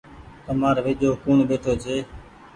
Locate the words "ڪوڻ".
1.23-1.37